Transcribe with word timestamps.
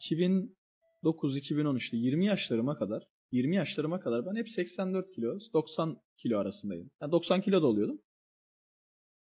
2009-2010 0.00 1.76
işte 1.76 1.96
20 1.96 2.26
yaşlarıma 2.26 2.76
kadar 2.76 3.08
20 3.32 3.56
yaşlarıma 3.56 4.00
kadar 4.00 4.26
ben 4.26 4.36
hep 4.36 4.50
84 4.50 5.12
kilo 5.12 5.38
90 5.52 6.00
kilo 6.16 6.38
arasındaydım. 6.38 6.90
Yani 7.02 7.12
90 7.12 7.40
kilo 7.40 7.62
da 7.62 7.66
oluyordum. 7.66 8.00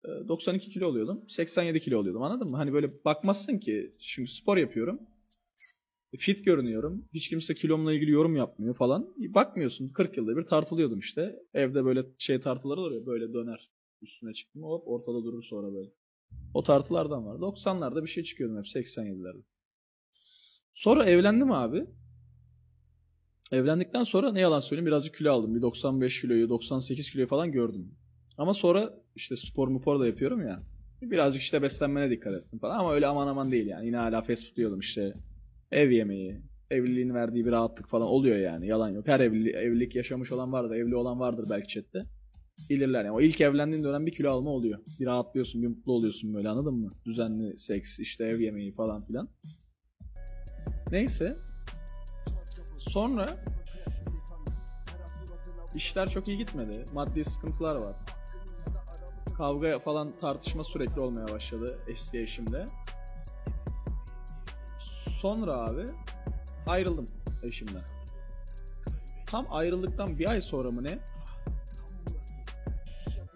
Ee, 0.04 0.28
92 0.28 0.70
kilo 0.70 0.88
oluyordum. 0.88 1.24
87 1.28 1.80
kilo 1.80 1.98
oluyordum 1.98 2.22
anladın 2.22 2.48
mı? 2.48 2.56
Hani 2.56 2.72
böyle 2.72 3.04
bakmazsın 3.04 3.58
ki 3.58 3.92
çünkü 3.98 4.30
spor 4.30 4.56
yapıyorum. 4.56 5.00
Fit 6.18 6.44
görünüyorum. 6.44 7.08
Hiç 7.14 7.28
kimse 7.28 7.54
kilomla 7.54 7.92
ilgili 7.92 8.10
yorum 8.10 8.36
yapmıyor 8.36 8.74
falan. 8.74 9.14
Bakmıyorsun 9.18 9.88
40 9.88 10.16
yılda 10.16 10.36
bir 10.36 10.44
tartılıyordum 10.44 10.98
işte. 10.98 11.42
Evde 11.54 11.84
böyle 11.84 12.06
şey 12.18 12.40
tartıları 12.40 12.80
olur 12.80 12.92
ya 12.92 13.06
böyle 13.06 13.32
döner. 13.32 13.70
Üstüne 14.02 14.32
çıktım 14.32 14.62
hop 14.62 14.88
ortada 14.88 15.24
durur 15.24 15.42
sonra 15.42 15.74
böyle. 15.74 15.90
O 16.54 16.62
tartılardan 16.62 17.26
var. 17.26 17.34
90'larda 17.34 18.02
bir 18.02 18.08
şey 18.08 18.22
çıkıyordum 18.22 18.58
hep 18.58 18.64
87'lerde. 18.64 19.42
Sonra 20.76 21.04
evlendim 21.04 21.52
abi. 21.52 21.86
Evlendikten 23.52 24.02
sonra 24.02 24.32
ne 24.32 24.40
yalan 24.40 24.60
söyleyeyim 24.60 24.86
birazcık 24.86 25.14
kilo 25.14 25.32
aldım. 25.32 25.54
Bir 25.54 25.62
95 25.62 26.20
kiloyu 26.20 26.48
98 26.48 27.10
kiloyu 27.10 27.28
falan 27.28 27.52
gördüm. 27.52 27.94
Ama 28.38 28.54
sonra 28.54 28.94
işte 29.14 29.36
spor 29.36 29.68
mupor 29.68 30.00
da 30.00 30.06
yapıyorum 30.06 30.42
ya. 30.42 30.62
Birazcık 31.02 31.42
işte 31.42 31.62
beslenmene 31.62 32.10
dikkat 32.10 32.34
ettim 32.34 32.58
falan 32.58 32.78
ama 32.78 32.94
öyle 32.94 33.06
aman 33.06 33.26
aman 33.26 33.50
değil 33.50 33.66
yani. 33.66 33.86
Yine 33.86 33.96
hala 33.96 34.22
fast 34.22 34.48
food 34.48 34.56
yiyordum 34.56 34.80
işte. 34.80 35.14
Ev 35.72 35.90
yemeği, 35.90 36.40
evliliğin 36.70 37.14
verdiği 37.14 37.46
bir 37.46 37.50
rahatlık 37.50 37.88
falan 37.88 38.08
oluyor 38.08 38.36
yani. 38.36 38.66
Yalan 38.66 38.88
yok. 38.88 39.08
Her 39.08 39.20
evli, 39.20 39.50
evlilik 39.50 39.94
yaşamış 39.94 40.32
olan 40.32 40.52
vardır, 40.52 40.76
evli 40.76 40.96
olan 40.96 41.20
vardır 41.20 41.46
belki 41.50 41.68
chatte. 41.68 42.04
Bilirler 42.70 43.04
yani. 43.04 43.14
O 43.14 43.20
ilk 43.20 43.40
evlendiğin 43.40 43.84
dönem 43.84 44.06
bir 44.06 44.12
kilo 44.12 44.30
alma 44.30 44.50
oluyor. 44.50 44.78
Bir 45.00 45.06
rahatlıyorsun, 45.06 45.62
bir 45.62 45.68
mutlu 45.68 45.92
oluyorsun 45.92 46.34
böyle 46.34 46.48
anladın 46.48 46.74
mı? 46.74 46.90
Düzenli 47.04 47.58
seks, 47.58 47.98
işte 47.98 48.24
ev 48.24 48.40
yemeği 48.40 48.72
falan 48.72 49.06
filan. 49.06 49.28
Neyse. 50.90 51.36
Sonra 52.78 53.26
işler 55.74 56.08
çok 56.08 56.28
iyi 56.28 56.38
gitmedi. 56.38 56.84
Maddi 56.92 57.24
sıkıntılar 57.24 57.76
var. 57.76 57.92
Kavga 59.36 59.78
falan 59.78 60.18
tartışma 60.20 60.64
sürekli 60.64 61.00
olmaya 61.00 61.28
başladı 61.28 61.78
eski 61.88 62.22
eşimle. 62.22 62.66
Sonra 65.20 65.52
abi 65.52 65.86
ayrıldım 66.66 67.06
eşimden. 67.42 67.82
Tam 69.26 69.46
ayrıldıktan 69.50 70.18
bir 70.18 70.30
ay 70.30 70.40
sonra 70.40 70.68
mı 70.68 70.84
ne? 70.84 70.98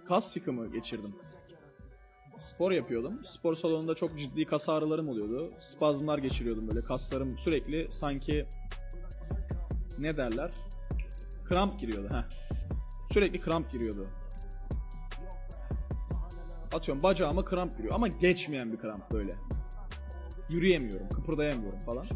Kas 0.08 0.32
sıkımı 0.32 0.72
geçirdim. 0.72 1.16
Spor 2.40 2.72
yapıyordum. 2.72 3.24
Spor 3.24 3.54
salonunda 3.54 3.94
çok 3.94 4.18
ciddi 4.18 4.44
kas 4.44 4.68
ağrılarım 4.68 5.08
oluyordu. 5.08 5.52
Spazmlar 5.60 6.18
geçiriyordum 6.18 6.68
böyle. 6.68 6.82
Kaslarım 6.82 7.38
sürekli 7.38 7.86
sanki 7.90 8.46
ne 9.98 10.16
derler? 10.16 10.50
Kramp 11.44 11.80
giriyordu. 11.80 12.08
Heh. 12.14 12.24
Sürekli 13.12 13.40
kramp 13.40 13.70
giriyordu. 13.70 14.06
Atıyorum 16.74 17.02
bacağıma 17.02 17.44
kramp 17.44 17.76
giriyor 17.76 17.94
ama 17.94 18.08
geçmeyen 18.08 18.72
bir 18.72 18.78
kramp 18.78 19.12
böyle. 19.12 19.32
Yürüyemiyorum, 20.48 21.08
kıpırdayamıyorum 21.08 21.82
falan. 21.82 22.06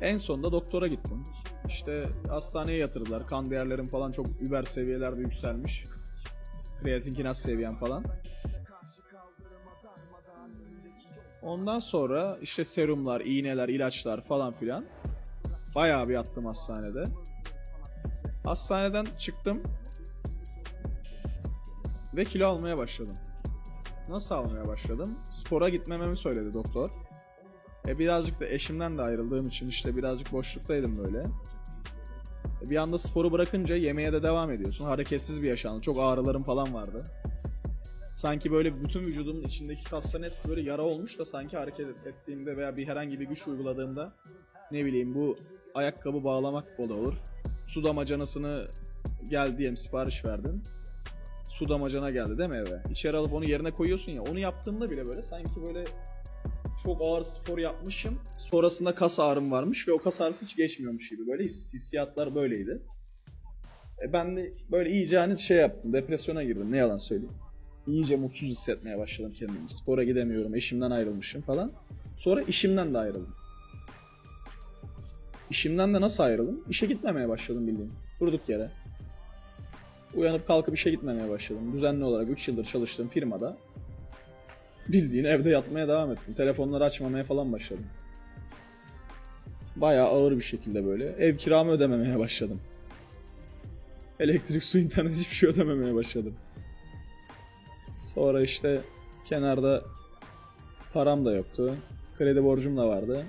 En 0.00 0.16
sonunda 0.16 0.52
doktora 0.52 0.86
gittim. 0.86 1.24
İşte 1.68 2.04
hastaneye 2.28 2.78
yatırdılar. 2.78 3.26
Kan 3.26 3.50
değerlerim 3.50 3.86
falan 3.86 4.12
çok 4.12 4.26
über 4.40 4.62
seviyelerde 4.62 5.20
yükselmiş. 5.20 5.84
Kreatin 6.82 7.14
kinaz 7.14 7.38
seviyem 7.38 7.76
falan. 7.76 8.04
Ondan 11.44 11.78
sonra 11.78 12.38
işte 12.42 12.64
serumlar, 12.64 13.20
iğneler, 13.20 13.68
ilaçlar 13.68 14.20
falan 14.20 14.52
filan. 14.52 14.84
Bayağı 15.74 16.08
bir 16.08 16.14
yattım 16.14 16.46
hastanede. 16.46 17.04
Hastaneden 18.44 19.06
çıktım. 19.18 19.62
Ve 22.14 22.24
kilo 22.24 22.48
almaya 22.48 22.78
başladım. 22.78 23.14
Nasıl 24.08 24.34
almaya 24.34 24.66
başladım? 24.66 25.18
Spora 25.30 25.68
gitmememi 25.68 26.16
söyledi 26.16 26.54
doktor. 26.54 26.88
E 27.88 27.98
birazcık 27.98 28.40
da 28.40 28.46
eşimden 28.46 28.98
de 28.98 29.02
ayrıldığım 29.02 29.46
için 29.46 29.68
işte 29.68 29.96
birazcık 29.96 30.32
boşluktaydım 30.32 30.98
böyle. 30.98 31.24
E 32.66 32.70
bir 32.70 32.76
anda 32.76 32.98
sporu 32.98 33.32
bırakınca 33.32 33.76
yemeğe 33.76 34.12
de 34.12 34.22
devam 34.22 34.50
ediyorsun. 34.50 34.84
Hareketsiz 34.84 35.42
bir 35.42 35.48
yaşantı. 35.48 35.80
Çok 35.80 35.98
ağrılarım 35.98 36.42
falan 36.42 36.74
vardı. 36.74 37.02
Sanki 38.14 38.52
böyle 38.52 38.84
bütün 38.84 39.00
vücudumun 39.00 39.42
içindeki 39.42 39.84
kasların 39.84 40.24
hepsi 40.24 40.48
böyle 40.48 40.60
yara 40.60 40.82
olmuş 40.82 41.18
da 41.18 41.24
sanki 41.24 41.56
hareket 41.56 42.06
ettiğimde 42.06 42.56
veya 42.56 42.76
bir 42.76 42.86
herhangi 42.88 43.20
bir 43.20 43.26
güç 43.26 43.48
uyguladığımda 43.48 44.12
ne 44.70 44.84
bileyim 44.84 45.14
bu 45.14 45.38
ayakkabı 45.74 46.24
bağlamak 46.24 46.78
da 46.78 46.82
olur. 46.94 47.14
Su 47.68 47.84
damacanasını 47.84 48.64
gel 49.30 49.58
diyelim 49.58 49.76
sipariş 49.76 50.24
verdin. 50.24 50.62
Su 51.50 51.68
damacana 51.68 52.10
geldi 52.10 52.38
değil 52.38 52.50
mi 52.50 52.56
eve? 52.56 52.82
İçeri 52.90 53.16
alıp 53.16 53.32
onu 53.32 53.44
yerine 53.44 53.70
koyuyorsun 53.70 54.12
ya. 54.12 54.22
Onu 54.22 54.38
yaptığımda 54.38 54.90
bile 54.90 55.06
böyle 55.06 55.22
sanki 55.22 55.66
böyle 55.66 55.84
çok 56.82 57.00
ağır 57.08 57.22
spor 57.22 57.58
yapmışım. 57.58 58.18
Sonrasında 58.50 58.94
kas 58.94 59.20
ağrım 59.20 59.50
varmış 59.50 59.88
ve 59.88 59.92
o 59.92 59.98
kas 59.98 60.20
ağrısı 60.20 60.44
hiç 60.44 60.56
geçmiyormuş 60.56 61.10
gibi. 61.10 61.26
Böyle 61.26 61.44
his, 61.44 61.74
hissiyatlar 61.74 62.34
böyleydi. 62.34 62.82
E 64.04 64.12
ben 64.12 64.36
de 64.36 64.52
böyle 64.72 64.90
iyice 64.90 65.18
hani 65.18 65.38
şey 65.38 65.56
yaptım. 65.56 65.92
Depresyona 65.92 66.44
girdim. 66.44 66.72
Ne 66.72 66.76
yalan 66.76 66.98
söyleyeyim. 66.98 67.34
İyice 67.86 68.16
mutsuz 68.16 68.48
hissetmeye 68.48 68.98
başladım 68.98 69.32
kendimi. 69.38 69.68
Spora 69.68 70.04
gidemiyorum. 70.04 70.54
Eşimden 70.54 70.90
ayrılmışım 70.90 71.42
falan. 71.42 71.72
Sonra 72.16 72.42
işimden 72.42 72.94
de 72.94 72.98
ayrıldım. 72.98 73.34
İşimden 75.50 75.94
de 75.94 76.00
nasıl 76.00 76.22
ayrıldım? 76.22 76.64
İşe 76.68 76.86
gitmemeye 76.86 77.28
başladım 77.28 77.66
bildiğin. 77.66 77.92
Durduk 78.20 78.48
yere. 78.48 78.70
Uyanıp 80.14 80.46
kalkıp 80.46 80.74
işe 80.74 80.90
gitmemeye 80.90 81.30
başladım. 81.30 81.72
Düzenli 81.72 82.04
olarak 82.04 82.30
3 82.30 82.48
yıldır 82.48 82.64
çalıştığım 82.64 83.08
firmada 83.08 83.56
bildiğin 84.88 85.24
evde 85.24 85.50
yatmaya 85.50 85.88
devam 85.88 86.12
ettim. 86.12 86.34
Telefonları 86.34 86.84
açmamaya 86.84 87.24
falan 87.24 87.52
başladım. 87.52 87.86
Bayağı 89.76 90.06
ağır 90.06 90.36
bir 90.36 90.42
şekilde 90.42 90.86
böyle. 90.86 91.04
Ev 91.04 91.36
kiramı 91.36 91.70
ödememeye 91.70 92.18
başladım. 92.18 92.60
Elektrik, 94.20 94.64
su, 94.64 94.78
internet 94.78 95.16
hiçbir 95.16 95.34
şey 95.34 95.48
ödememeye 95.48 95.94
başladım. 95.94 96.34
Sonra 98.14 98.42
işte 98.42 98.80
kenarda 99.24 99.82
param 100.92 101.24
da 101.24 101.32
yoktu. 101.32 101.74
Kredi 102.18 102.44
borcum 102.44 102.76
da 102.76 102.88
vardı. 102.88 103.24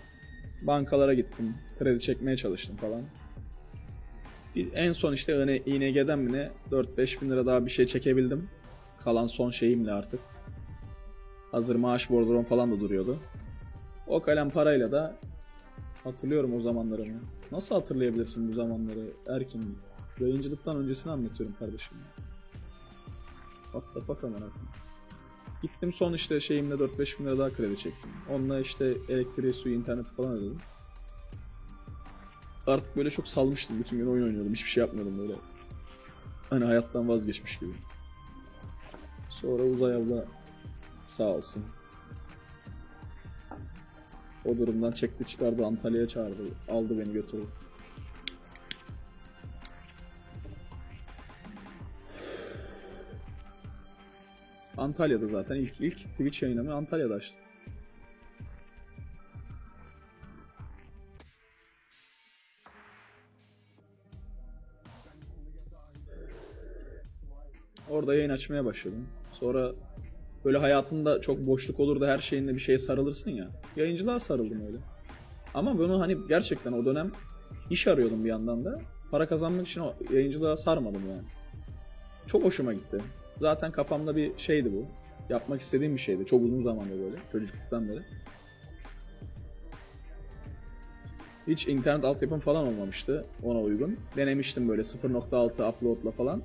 Bankalara 0.61 1.13
gittim. 1.13 1.55
Kredi 1.79 1.99
çekmeye 1.99 2.37
çalıştım 2.37 2.75
falan. 2.75 3.01
Bir- 4.55 4.73
En 4.73 4.91
son 4.91 5.13
işte 5.13 5.33
hani 5.35 5.61
İNG'den 5.65 6.19
mi 6.19 6.33
ne 6.33 6.51
4-5 6.71 7.21
bin 7.21 7.29
lira 7.29 7.45
daha 7.45 7.65
bir 7.65 7.71
şey 7.71 7.87
çekebildim. 7.87 8.49
Kalan 9.03 9.27
son 9.27 9.49
şeyimle 9.49 9.91
artık. 9.91 10.19
Hazır 11.51 11.75
maaş 11.75 12.09
bordrom 12.09 12.43
falan 12.43 12.71
da 12.71 12.79
duruyordu. 12.79 13.17
O 14.07 14.21
kalem 14.21 14.49
parayla 14.49 14.91
da 14.91 15.15
hatırlıyorum 16.03 16.53
o 16.55 16.59
zamanlarımı. 16.61 17.19
Nasıl 17.51 17.75
hatırlayabilirsin 17.75 18.47
bu 18.49 18.53
zamanları 18.53 19.11
Erkin? 19.29 19.77
Yayıncılıktan 20.19 20.77
öncesini 20.77 21.11
anlatıyorum 21.11 21.55
kardeşim. 21.59 21.97
What 23.81 24.21
the 24.21 24.27
amına. 24.27 24.45
Gittim 25.61 25.93
son 25.93 26.13
işte 26.13 26.39
şeyimle 26.39 26.73
4-5 26.73 27.19
bin 27.19 27.25
lira 27.25 27.37
daha 27.37 27.53
kredi 27.53 27.77
çektim. 27.77 28.11
Onunla 28.29 28.59
işte 28.59 28.97
elektriği, 29.09 29.53
suyu, 29.53 29.75
interneti 29.75 30.13
falan 30.13 30.31
ödedim. 30.31 30.57
Artık 32.67 32.97
böyle 32.97 33.09
çok 33.09 33.27
salmıştım. 33.27 33.79
Bütün 33.79 33.97
gün 33.97 34.07
oyun 34.07 34.23
oynuyordum. 34.23 34.53
Hiçbir 34.53 34.69
şey 34.69 34.81
yapmıyordum 34.81 35.17
böyle. 35.17 35.33
Hani 36.49 36.65
hayattan 36.65 37.09
vazgeçmiş 37.09 37.59
gibi. 37.59 37.71
Sonra 39.29 39.63
Uzay 39.63 39.95
abla 39.95 40.25
sağ 41.07 41.23
olsun. 41.23 41.63
O 44.45 44.57
durumdan 44.57 44.91
çekti 44.91 45.25
çıkardı 45.25 45.65
Antalya'ya 45.65 46.07
çağırdı. 46.07 46.43
Aldı 46.69 46.99
beni 46.99 47.13
götürdü. 47.13 47.45
Antalya'da 54.77 55.27
zaten 55.27 55.55
ilk 55.55 55.81
ilk 55.81 55.97
Twitch 55.97 56.43
yayınımı 56.43 56.73
Antalya'da 56.73 57.13
açtım. 57.13 57.39
Orada 67.89 68.15
yayın 68.15 68.29
açmaya 68.29 68.65
başladım. 68.65 69.07
Sonra 69.31 69.71
böyle 70.45 70.57
hayatında 70.57 71.21
çok 71.21 71.47
boşluk 71.47 71.79
olur 71.79 72.01
da 72.01 72.07
her 72.07 72.17
şeyinle 72.17 72.53
bir 72.53 72.59
şeye 72.59 72.77
sarılırsın 72.77 73.31
ya. 73.31 73.49
Yayıncılığa 73.75 74.19
sarıldım 74.19 74.65
öyle. 74.67 74.77
Ama 75.53 75.77
bunu 75.77 75.99
hani 76.01 76.17
gerçekten 76.27 76.71
o 76.71 76.85
dönem 76.85 77.11
iş 77.69 77.87
arıyordum 77.87 78.23
bir 78.23 78.29
yandan 78.29 78.65
da. 78.65 78.79
Para 79.11 79.27
kazanmak 79.27 79.67
için 79.67 79.81
o 79.81 79.93
yayıncılığa 80.13 80.57
sarmadım 80.57 81.09
yani. 81.09 81.23
Çok 82.27 82.43
hoşuma 82.43 82.73
gitti. 82.73 82.97
Zaten 83.39 83.71
kafamda 83.71 84.15
bir 84.15 84.37
şeydi 84.37 84.73
bu. 84.73 84.85
Yapmak 85.33 85.61
istediğim 85.61 85.95
bir 85.95 86.01
şeydi. 86.01 86.25
Çok 86.25 86.43
uzun 86.43 86.63
zamandır 86.63 86.99
böyle. 86.99 87.15
Çocukluktan 87.31 87.89
beri. 87.89 87.99
Hiç 91.47 91.67
internet 91.67 92.05
altyapım 92.05 92.39
falan 92.39 92.67
olmamıştı 92.67 93.25
ona 93.43 93.59
uygun. 93.59 93.97
Denemiştim 94.15 94.69
böyle 94.69 94.81
0.6 94.81 95.69
uploadla 95.69 96.11
falan. 96.11 96.41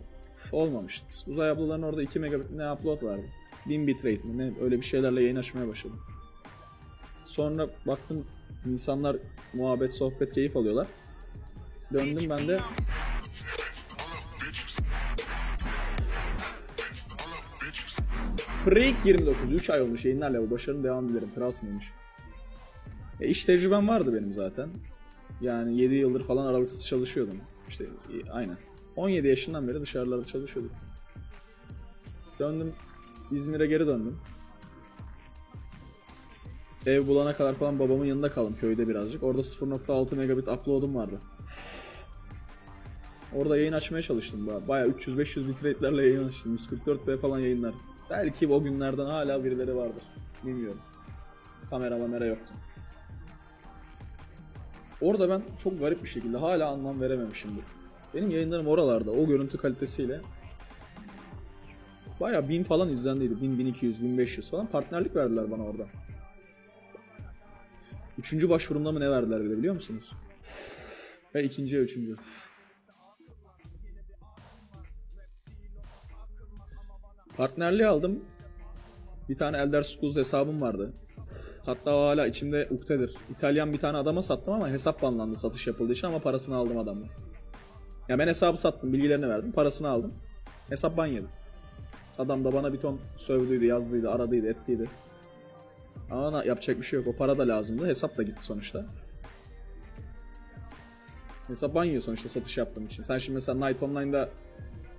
Olmamıştı. 0.52 1.06
Uzay 1.26 1.50
ablaların 1.50 1.82
orada 1.82 2.02
2 2.02 2.18
megabit 2.18 2.50
ne 2.50 2.72
upload 2.72 3.02
vardı. 3.02 3.22
1000 3.68 3.86
bitrate 3.86 4.28
mi 4.28 4.38
ne 4.38 4.52
öyle 4.62 4.76
bir 4.76 4.86
şeylerle 4.86 5.22
yayın 5.22 5.36
açmaya 5.36 5.68
başladım. 5.68 6.00
Sonra 7.26 7.68
baktım 7.86 8.24
insanlar 8.66 9.16
muhabbet, 9.52 9.94
sohbet, 9.94 10.32
keyif 10.32 10.56
alıyorlar. 10.56 10.86
Döndüm 11.92 12.30
ben 12.30 12.48
de 12.48 12.58
Freak 18.64 18.94
29 19.04 19.52
3 19.52 19.70
ay 19.70 19.82
olmuş 19.82 20.04
yayınlarla 20.04 20.42
bu 20.42 20.50
başarının 20.50 20.84
devam 20.84 21.08
dilerim. 21.08 21.34
Kralsın 21.34 21.68
demiş. 21.68 21.84
E, 23.20 23.28
iş 23.28 23.44
tecrübem 23.44 23.88
vardı 23.88 24.14
benim 24.14 24.34
zaten. 24.34 24.68
Yani 25.40 25.80
7 25.80 25.94
yıldır 25.94 26.24
falan 26.24 26.46
aralıksız 26.46 26.86
çalışıyordum. 26.86 27.40
İşte 27.68 27.84
e, 27.84 28.30
aynen. 28.30 28.56
17 28.96 29.28
yaşından 29.28 29.68
beri 29.68 29.80
dışarılarda 29.80 30.24
çalışıyordum. 30.24 30.72
Döndüm. 32.38 32.72
İzmir'e 33.30 33.66
geri 33.66 33.86
döndüm. 33.86 34.18
Ev 36.86 37.06
bulana 37.06 37.36
kadar 37.36 37.54
falan 37.54 37.78
babamın 37.78 38.04
yanında 38.04 38.32
kaldım 38.32 38.56
köyde 38.60 38.88
birazcık. 38.88 39.22
Orada 39.22 39.40
0.6 39.40 40.16
megabit 40.16 40.48
upload'um 40.48 40.94
vardı. 40.94 41.20
Orada 43.34 43.58
yayın 43.58 43.72
açmaya 43.72 44.02
çalıştım. 44.02 44.48
Ba- 44.48 44.68
Bayağı 44.68 44.88
300-500 44.88 45.48
bitrate'lerle 45.48 46.02
yayın 46.06 46.28
açtım. 46.28 46.56
144p 46.56 47.18
falan 47.18 47.38
yayınlar. 47.38 47.74
Belki 48.10 48.48
o 48.48 48.62
günlerden 48.62 49.06
hala 49.06 49.44
birileri 49.44 49.76
vardır. 49.76 50.02
Bilmiyorum. 50.44 50.80
Kamera 51.70 51.98
mamera 51.98 52.26
yoktu. 52.26 52.54
Orada 55.00 55.28
ben 55.28 55.42
çok 55.62 55.80
garip 55.80 56.02
bir 56.02 56.08
şekilde 56.08 56.36
hala 56.36 56.68
anlam 56.68 57.00
verememişimdir. 57.00 57.64
Benim 58.14 58.30
yayınlarım 58.30 58.66
oralarda 58.66 59.10
o 59.10 59.26
görüntü 59.26 59.58
kalitesiyle 59.58 60.20
Bayağı 62.20 62.48
1000 62.48 62.64
falan 62.64 62.88
izlendiydi. 62.88 63.40
1000, 63.42 63.58
1200, 63.58 64.02
1500 64.02 64.50
falan. 64.50 64.66
Partnerlik 64.66 65.16
verdiler 65.16 65.50
bana 65.50 65.64
orada. 65.64 65.86
Üçüncü 68.18 68.50
başvurumda 68.50 68.92
mı 68.92 69.00
ne 69.00 69.10
verdiler 69.10 69.44
bile 69.44 69.58
biliyor 69.58 69.74
musunuz? 69.74 70.12
Ve 71.34 71.44
ikinciye 71.44 71.82
üçüncü. 71.82 72.16
Partnerliği 77.40 77.86
aldım. 77.88 78.20
Bir 79.28 79.36
tane 79.36 79.58
Elder 79.58 79.82
Scrolls 79.82 80.16
hesabım 80.16 80.60
vardı. 80.60 80.92
Hatta 81.66 81.96
o 81.96 82.06
hala 82.06 82.26
içimde 82.26 82.68
uktedir. 82.70 83.14
İtalyan 83.30 83.72
bir 83.72 83.78
tane 83.78 83.98
adama 83.98 84.22
sattım 84.22 84.54
ama 84.54 84.68
hesap 84.68 85.02
banlandı 85.02 85.36
satış 85.36 85.66
yapıldığı 85.66 85.92
için 85.92 86.06
ama 86.06 86.18
parasını 86.18 86.56
aldım 86.56 86.78
adamla. 86.78 87.06
Ya 88.08 88.18
ben 88.18 88.28
hesabı 88.28 88.56
sattım, 88.56 88.92
bilgilerini 88.92 89.28
verdim, 89.28 89.52
parasını 89.52 89.88
aldım. 89.88 90.14
Hesap 90.68 90.96
ban 90.96 91.06
yedi. 91.06 91.26
Adam 92.18 92.44
da 92.44 92.52
bana 92.52 92.72
bir 92.72 92.78
ton 92.78 93.00
sövdüydü, 93.16 93.64
yazdıydı, 93.64 94.10
aradıydı, 94.10 94.48
ettiydi. 94.48 94.88
Ama 96.10 96.44
yapacak 96.44 96.78
bir 96.78 96.82
şey 96.82 96.98
yok. 96.98 97.08
O 97.08 97.16
para 97.16 97.38
da 97.38 97.48
lazımdı. 97.48 97.86
Hesap 97.86 98.16
da 98.16 98.22
gitti 98.22 98.42
sonuçta. 98.42 98.86
Hesap 101.46 101.74
banyo 101.74 102.00
sonuçta 102.00 102.28
satış 102.28 102.58
yaptığım 102.58 102.86
için. 102.86 103.02
Sen 103.02 103.18
şimdi 103.18 103.34
mesela 103.34 103.66
Night 103.66 103.82
Online'da 103.82 104.28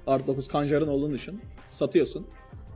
Art 0.07 0.27
9 0.27 0.47
Kanjar'ın 0.47 0.87
olduğunu 0.87 1.13
düşün. 1.13 1.41
Satıyorsun. 1.69 2.27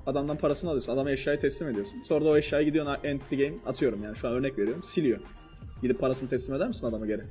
Adamdan 0.06 0.38
parasını 0.38 0.70
alıyorsun. 0.70 0.94
Adama 0.94 1.12
eşyayı 1.12 1.40
teslim 1.40 1.70
ediyorsun. 1.70 2.04
Sonra 2.04 2.26
da 2.26 2.30
o 2.30 2.38
eşyayı 2.38 2.66
gidiyorsun 2.66 2.98
Entity 3.04 3.36
Game 3.36 3.58
atıyorum 3.66 4.04
yani 4.04 4.16
şu 4.16 4.28
an 4.28 4.34
örnek 4.34 4.58
veriyorum. 4.60 4.84
Siliyor. 4.84 5.20
Gidip 5.82 6.00
parasını 6.00 6.30
teslim 6.30 6.56
eder 6.56 6.68
misin 6.68 6.88
adama 6.88 7.06
geri? 7.06 7.22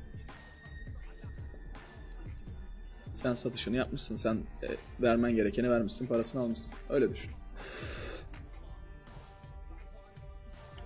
Sen 3.14 3.34
satışını 3.34 3.76
yapmışsın. 3.76 4.14
Sen 4.14 4.34
e, 4.34 4.68
vermen 5.02 5.36
gerekeni 5.36 5.70
vermişsin. 5.70 6.06
Parasını 6.06 6.42
almışsın. 6.42 6.74
Öyle 6.90 7.10
düşün. 7.10 7.30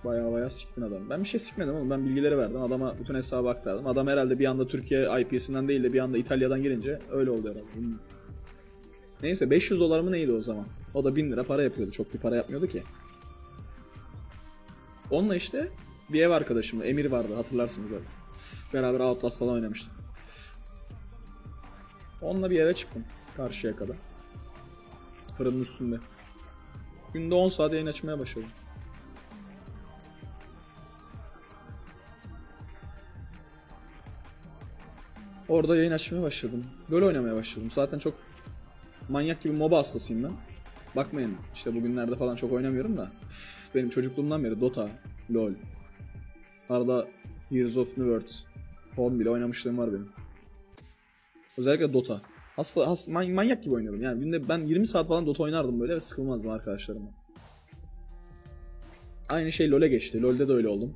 Bayağı 0.05 0.31
bayağı 0.31 0.49
siktin 0.49 0.81
adam. 0.81 1.09
Ben 1.09 1.23
bir 1.23 1.27
şey 1.27 1.39
sikmedim 1.39 1.75
oğlum. 1.75 1.89
Ben 1.89 2.05
bilgileri 2.05 2.37
verdim. 2.37 2.61
Adama 2.61 2.95
bütün 2.99 3.15
hesabı 3.15 3.49
aktardım. 3.49 3.87
Adam 3.87 4.07
herhalde 4.07 4.39
bir 4.39 4.45
anda 4.45 4.67
Türkiye 4.67 5.21
IP'sinden 5.21 5.67
değil 5.67 5.83
de 5.83 5.93
bir 5.93 5.99
anda 5.99 6.17
İtalya'dan 6.17 6.63
girince 6.63 6.99
öyle 7.11 7.31
oldu 7.31 7.49
herhalde. 7.49 7.99
Neyse 9.23 9.49
500 9.49 9.79
dolar 9.79 9.99
mı 9.99 10.11
neydi 10.11 10.33
o 10.33 10.41
zaman? 10.41 10.65
O 10.93 11.03
da 11.03 11.15
1000 11.15 11.31
lira 11.31 11.43
para 11.43 11.63
yapıyordu. 11.63 11.91
Çok 11.91 12.13
bir 12.13 12.19
para 12.19 12.35
yapmıyordu 12.35 12.67
ki. 12.67 12.83
Onunla 15.11 15.35
işte 15.35 15.71
bir 16.09 16.21
ev 16.21 16.29
arkadaşımla 16.29 16.85
Emir 16.85 17.05
vardı 17.05 17.35
hatırlarsınız 17.35 17.91
böyle. 17.91 18.05
Beraber 18.73 18.99
Outlast 18.99 19.39
falan 19.39 19.53
oynamıştık. 19.53 19.93
Onunla 22.21 22.49
bir 22.49 22.59
eve 22.59 22.73
çıktım. 22.73 23.03
Karşıya 23.37 23.75
kadar. 23.75 23.95
Fırının 25.37 25.61
üstünde. 25.61 25.97
Günde 27.13 27.35
10 27.35 27.49
saat 27.49 27.73
yayın 27.73 27.87
açmaya 27.87 28.19
başladım. 28.19 28.49
Orada 35.47 35.77
yayın 35.77 35.91
açmaya 35.91 36.21
başladım. 36.21 36.63
Böyle 36.91 37.05
oynamaya 37.05 37.35
başladım. 37.35 37.71
Zaten 37.71 37.99
çok 37.99 38.13
manyak 39.09 39.43
gibi 39.43 39.53
MOBA 39.57 39.77
hastasıyım 39.77 40.23
ben. 40.23 40.31
Bakmayın 40.95 41.35
işte 41.53 41.75
bugünlerde 41.75 42.15
falan 42.15 42.35
çok 42.35 42.51
oynamıyorum 42.51 42.97
da. 42.97 43.11
Benim 43.75 43.89
çocukluğumdan 43.89 44.43
beri 44.43 44.61
Dota, 44.61 44.89
LoL. 45.33 45.53
Arada 46.69 47.07
Heroes 47.49 47.77
of 47.77 47.87
New 47.87 48.19
World. 48.19 48.29
Home 48.95 49.19
bile 49.19 49.29
oynamışlığım 49.29 49.77
var 49.77 49.93
benim. 49.93 50.09
Özellikle 51.57 51.93
Dota. 51.93 52.21
Hasta, 52.55 52.87
has, 52.87 53.07
man- 53.07 53.31
manyak 53.31 53.63
gibi 53.63 53.73
oynuyordum. 53.73 54.01
Yani 54.01 54.19
günde 54.19 54.49
ben 54.49 54.59
20 54.59 54.87
saat 54.87 55.07
falan 55.07 55.25
Dota 55.25 55.43
oynardım 55.43 55.79
böyle 55.79 55.95
ve 55.95 55.99
sıkılmazdım 55.99 56.51
arkadaşlarımla. 56.51 57.09
Aynı 59.29 59.51
şey 59.51 59.71
LoL'e 59.71 59.87
geçti. 59.87 60.21
LoL'de 60.21 60.47
de 60.47 60.53
öyle 60.53 60.67
oldum. 60.67 60.95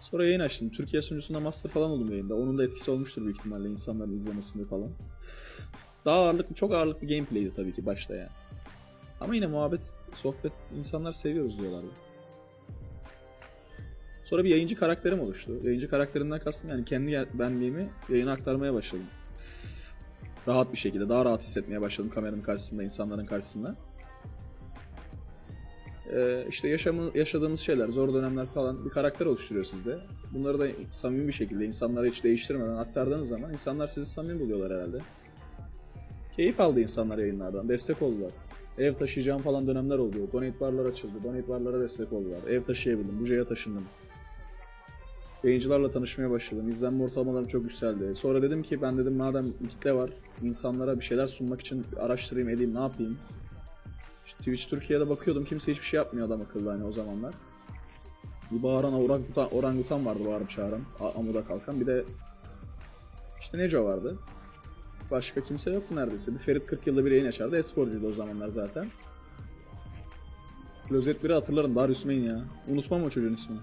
Sonra 0.00 0.24
yayın 0.24 0.40
açtım. 0.40 0.70
Türkiye 0.70 1.02
sunucusunda 1.02 1.40
master 1.40 1.70
falan 1.70 1.90
oldum 1.90 2.10
yayında. 2.10 2.34
Onun 2.34 2.58
da 2.58 2.64
etkisi 2.64 2.90
olmuştur 2.90 3.22
büyük 3.22 3.38
ihtimalle 3.38 3.68
insanların 3.68 4.16
izlemesinde 4.16 4.64
falan. 4.64 4.90
Daha 6.06 6.16
ağırlıklı, 6.16 6.54
çok 6.54 6.72
ağırlıklı 6.72 7.08
gameplay'di 7.08 7.54
tabii 7.54 7.74
ki 7.74 7.86
başta 7.86 8.14
yani. 8.14 8.28
Ama 9.20 9.34
yine 9.34 9.46
muhabbet, 9.46 9.80
sohbet, 10.14 10.52
insanlar 10.78 11.12
seviyoruz 11.12 11.58
diyorlardı. 11.58 11.86
Sonra 14.24 14.44
bir 14.44 14.50
yayıncı 14.50 14.76
karakterim 14.76 15.20
oluştu. 15.20 15.52
Yayıncı 15.64 15.90
karakterimden 15.90 16.38
kastım 16.38 16.70
yani 16.70 16.84
kendi 16.84 17.26
benliğimi 17.34 17.88
yayına 18.08 18.32
aktarmaya 18.32 18.74
başladım. 18.74 19.06
Rahat 20.48 20.72
bir 20.72 20.78
şekilde, 20.78 21.08
daha 21.08 21.24
rahat 21.24 21.42
hissetmeye 21.42 21.80
başladım 21.80 22.10
kameranın 22.14 22.40
karşısında, 22.40 22.82
insanların 22.82 23.26
karşısında. 23.26 23.76
Ee, 26.12 26.46
işte 26.48 26.68
yaşamı, 26.68 27.10
yaşadığımız 27.14 27.60
şeyler, 27.60 27.88
zor 27.88 28.14
dönemler 28.14 28.46
falan 28.46 28.84
bir 28.84 28.90
karakter 28.90 29.26
oluşturuyor 29.26 29.64
sizde. 29.64 29.98
Bunları 30.34 30.58
da 30.58 30.68
samimi 30.90 31.28
bir 31.28 31.32
şekilde 31.32 31.64
insanlara 31.64 32.06
hiç 32.06 32.24
değiştirmeden 32.24 32.76
aktardığınız 32.76 33.28
zaman 33.28 33.52
insanlar 33.52 33.86
sizi 33.86 34.06
samimi 34.06 34.40
buluyorlar 34.40 34.78
herhalde. 34.78 34.98
Keyif 36.36 36.60
aldı 36.60 36.80
insanlar 36.80 37.18
yayınlardan, 37.18 37.68
destek 37.68 38.02
oldular. 38.02 38.30
Ev 38.78 38.94
taşıyacağım 38.94 39.42
falan 39.42 39.66
dönemler 39.66 39.98
oldu. 39.98 40.16
Donate 40.32 40.60
barlar 40.60 40.86
açıldı. 40.86 41.12
Donate 41.24 41.48
barlara 41.48 41.80
destek 41.80 42.12
oldular. 42.12 42.38
Ev 42.48 42.62
taşıyabildim. 42.62 43.20
Buca'ya 43.20 43.44
taşındım. 43.44 43.84
Yayıncılarla 45.44 45.90
tanışmaya 45.90 46.30
başladım. 46.30 46.68
İzlenme 46.68 47.04
ortalamalarım 47.04 47.46
çok 47.46 47.62
yükseldi. 47.62 48.14
Sonra 48.14 48.42
dedim 48.42 48.62
ki 48.62 48.82
ben 48.82 48.98
dedim 48.98 49.16
madem 49.16 49.52
kitle 49.52 49.92
var, 49.92 50.10
insanlara 50.42 50.96
bir 50.96 51.04
şeyler 51.04 51.26
sunmak 51.26 51.60
için 51.60 51.84
araştırayım 52.00 52.48
edeyim 52.48 52.74
ne 52.74 52.80
yapayım. 52.80 53.18
İşte 54.26 54.38
Twitch 54.38 54.68
Türkiye'de 54.68 55.08
bakıyordum 55.08 55.44
kimse 55.44 55.72
hiçbir 55.72 55.84
şey 55.84 55.98
yapmıyor 55.98 56.26
adam 56.26 56.40
akıllı 56.40 56.70
hani 56.70 56.84
o 56.84 56.92
zamanlar. 56.92 57.34
Bir 58.50 58.62
bağıran 58.62 58.94
orangutan, 58.94 59.54
orangutan 59.54 60.06
vardı 60.06 60.20
bağırıp 60.26 60.50
çağıran, 60.50 60.80
amuda 61.16 61.44
kalkan. 61.44 61.80
Bir 61.80 61.86
de 61.86 62.04
işte 63.40 63.58
Neco 63.58 63.84
vardı. 63.84 64.18
Başka 65.10 65.44
kimse 65.44 65.70
yoktu 65.70 65.96
neredeyse. 65.96 66.34
Bir 66.34 66.38
Ferit 66.38 66.66
40 66.66 66.86
yılda 66.86 67.04
bir 67.04 67.10
yayın 67.10 67.26
açardı. 67.26 67.56
Esporcuydu 67.56 68.08
o 68.08 68.12
zamanlar 68.12 68.48
zaten. 68.48 68.86
Klozet 70.88 71.24
1'i 71.24 71.32
hatırlarım. 71.32 71.76
Darius 71.76 72.04
Main 72.04 72.24
ya. 72.24 72.44
Unutmam 72.68 73.02
o 73.02 73.10
çocuğun 73.10 73.34
ismini. 73.34 73.60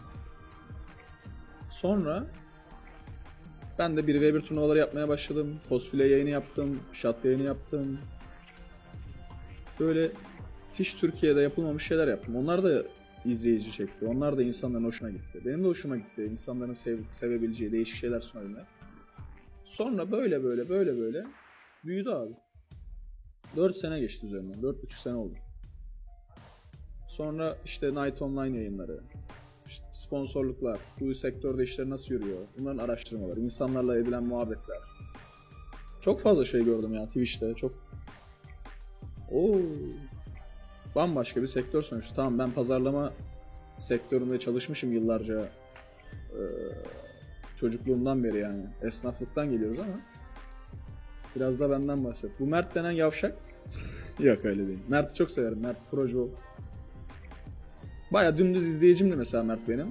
Sonra 1.70 2.26
ben 3.80 3.98
de 3.98 4.02
1v1 4.02 4.42
turnuvaları 4.42 4.80
yapmaya 4.80 5.08
başladım. 5.08 5.60
Cosplay 5.70 6.10
yayını 6.10 6.30
yaptım. 6.30 6.80
Shot 6.94 7.26
yayını 7.26 7.44
yaptım. 7.44 7.98
Böyle 9.80 10.12
hiç 10.80 10.94
Türkiye'de 10.94 11.42
yapılmamış 11.42 11.88
şeyler 11.88 12.08
yaptım. 12.08 12.36
Onlar 12.36 12.64
da 12.64 12.84
izleyici 13.26 13.72
çekti. 13.72 14.06
Onlar 14.06 14.38
da 14.38 14.44
insanların 14.44 14.84
hoşuna 14.84 15.10
gitti. 15.10 15.42
Benim 15.46 15.64
de 15.64 15.68
hoşuma 15.68 15.98
gitti. 15.98 16.24
İnsanların 16.24 16.74
sev 16.74 16.98
sevebileceği 17.12 17.72
değişik 17.72 17.96
şeyler 17.96 18.22
sunabilmek. 18.22 18.66
Sonra 19.74 20.12
böyle 20.12 20.44
böyle 20.44 20.70
böyle 20.70 20.98
böyle 20.98 21.26
büyüdü 21.86 22.10
abi. 22.10 22.34
4 23.56 23.78
sene 23.78 24.00
geçti 24.00 24.26
üzerinden. 24.26 24.62
4,5 24.62 25.02
sene 25.02 25.16
oldu. 25.16 25.34
Sonra 27.08 27.58
işte 27.66 27.88
Night 27.88 28.22
Online 28.22 28.58
yayınları. 28.58 29.00
işte 29.68 29.86
sponsorluklar, 29.94 30.80
bu 31.00 31.16
sektörde 31.16 31.64
işler 31.64 31.90
nasıl 31.90 32.14
yürüyor, 32.14 32.38
bunların 32.58 32.78
araştırmaları, 32.78 33.40
insanlarla 33.40 33.98
edilen 33.98 34.24
muhabbetler. 34.24 34.78
Çok 36.02 36.20
fazla 36.20 36.46
şey 36.46 36.66
gördüm 36.66 36.94
ya 36.94 37.06
Twitch'te. 37.06 37.54
Çok 37.54 37.72
Oo. 39.32 39.58
Bambaşka 40.96 41.42
bir 41.42 41.48
sektör 41.48 41.82
sonuçta. 41.82 42.16
Tamam 42.16 42.40
ben 42.40 42.52
pazarlama 42.52 43.14
sektöründe 43.78 44.40
çalışmışım 44.40 44.92
yıllarca. 44.92 45.40
Ee, 46.32 46.44
çocukluğumdan 47.64 48.24
beri 48.24 48.38
yani. 48.38 48.66
Esnaflıktan 48.82 49.52
geliyoruz 49.52 49.80
ama 49.80 50.00
biraz 51.36 51.60
da 51.60 51.70
benden 51.70 52.04
bahset. 52.04 52.40
Bu 52.40 52.46
Mert 52.46 52.76
denen 52.76 52.92
yavşak 52.92 53.36
Yok 54.20 54.46
öyle 54.46 54.68
değil. 54.68 54.80
Mert'i 54.88 55.16
çok 55.16 55.32
severim. 55.32 55.60
Mert 55.62 55.92
Projo. 55.92 56.30
Baya 58.12 58.38
dümdüz 58.38 58.68
izleyicimdi 58.68 59.16
mesela 59.16 59.44
Mert 59.44 59.70
benim. 59.70 59.88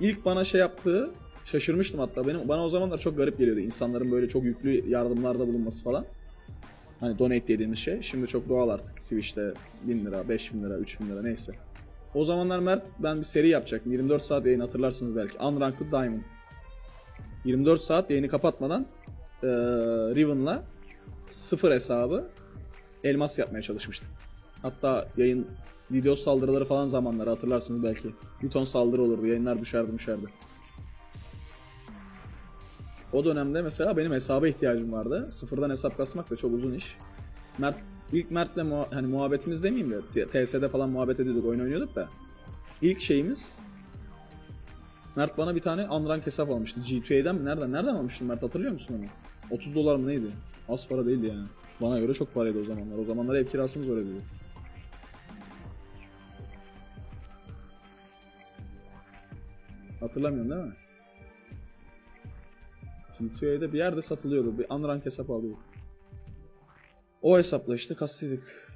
İlk 0.00 0.24
bana 0.24 0.44
şey 0.44 0.60
yaptığı 0.60 1.10
şaşırmıştım 1.44 2.00
hatta 2.00 2.26
benim. 2.26 2.48
Bana 2.48 2.64
o 2.64 2.68
zamanlar 2.68 2.98
çok 2.98 3.16
garip 3.16 3.38
geliyordu. 3.38 3.60
İnsanların 3.60 4.10
böyle 4.12 4.28
çok 4.28 4.44
yüklü 4.44 4.90
yardımlarda 4.90 5.48
bulunması 5.48 5.84
falan. 5.84 6.04
Hani 7.00 7.18
donate 7.18 7.48
dediğimiz 7.48 7.78
şey. 7.78 8.02
Şimdi 8.02 8.26
çok 8.26 8.48
doğal 8.48 8.68
artık. 8.68 8.96
Twitch'te 8.96 9.52
1000 9.82 10.06
lira, 10.06 10.28
5000 10.28 10.62
lira, 10.62 10.78
3000 10.78 11.08
lira 11.08 11.22
neyse. 11.22 11.52
O 12.14 12.24
zamanlar 12.24 12.58
Mert 12.58 12.84
ben 12.98 13.18
bir 13.18 13.24
seri 13.24 13.48
yapacaktım. 13.48 13.92
24 13.92 14.24
saat 14.24 14.46
yayın 14.46 14.60
hatırlarsınız 14.60 15.16
belki. 15.16 15.38
Unranked 15.38 15.90
Diamond. 15.90 16.24
24 17.44 17.82
saat 17.82 18.10
yayını 18.10 18.28
kapatmadan 18.28 18.86
eee 19.42 19.48
Riven'la 20.14 20.62
sıfır 21.30 21.70
hesabı 21.72 22.28
elmas 23.04 23.38
yapmaya 23.38 23.62
çalışmıştım. 23.62 24.08
Hatta 24.62 25.08
yayın 25.16 25.46
video 25.90 26.14
saldırıları 26.14 26.64
falan 26.64 26.86
zamanları 26.86 27.30
hatırlarsınız 27.30 27.82
belki. 27.82 28.14
Bir 28.42 28.50
ton 28.50 28.64
saldırı 28.64 29.02
olurdu. 29.02 29.26
Yayınlar 29.26 29.60
düşerdi 29.60 29.92
düşerdi. 29.94 30.26
O 33.12 33.24
dönemde 33.24 33.62
mesela 33.62 33.96
benim 33.96 34.12
hesaba 34.12 34.48
ihtiyacım 34.48 34.92
vardı. 34.92 35.28
Sıfırdan 35.30 35.70
hesap 35.70 35.96
kasmak 35.96 36.30
da 36.30 36.36
çok 36.36 36.54
uzun 36.54 36.72
iş. 36.74 36.96
Mert, 37.58 37.76
ilk 38.12 38.30
Mert'le 38.30 38.56
muha- 38.56 38.94
hani 38.94 39.06
muhabbetimiz 39.06 39.62
demeyeyim 39.62 39.90
de 40.14 40.26
TS'de 40.26 40.68
falan 40.68 40.90
muhabbet 40.90 41.20
ediyorduk, 41.20 41.44
oyun 41.46 41.60
oynuyorduk 41.60 41.94
da. 41.96 42.08
İlk 42.82 43.00
şeyimiz 43.00 43.58
Mert 45.16 45.38
bana 45.38 45.54
bir 45.54 45.60
tane 45.60 45.88
Unrank 45.90 46.26
hesap 46.26 46.50
almıştı. 46.50 46.80
G2A'den 46.80 47.34
mi? 47.34 47.44
Nereden? 47.44 47.72
Nereden 47.72 47.94
almıştın 47.94 48.26
Mert? 48.26 48.42
Hatırlıyor 48.42 48.72
musun 48.72 48.94
onu? 48.98 49.06
30 49.50 49.74
dolar 49.74 49.96
mı 49.96 50.08
neydi? 50.08 50.30
Az 50.68 50.88
para 50.88 51.06
değildi 51.06 51.26
yani. 51.26 51.46
Bana 51.80 51.98
göre 51.98 52.14
çok 52.14 52.34
paraydı 52.34 52.60
o 52.60 52.64
zamanlar. 52.64 52.98
O 52.98 53.04
zamanlar 53.04 53.34
ev 53.34 53.46
kirasımız 53.46 53.88
öyle 53.88 54.06
dedi. 54.06 54.20
Hatırlamıyorsun 60.00 60.50
değil 60.50 60.62
mi? 60.62 60.74
G2A'de 63.20 63.72
bir 63.72 63.78
yerde 63.78 64.02
satılıyordu. 64.02 64.58
Bir 64.58 64.66
Unrank 64.70 65.06
hesap 65.06 65.30
alıyorduk. 65.30 65.62
O 67.22 67.38
hesapla 67.38 67.74
işte 67.74 67.94
kastıydık. 67.94 68.71